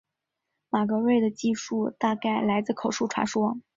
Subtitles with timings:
[0.71, 3.59] 马格瑞的记述大概来自口述传说。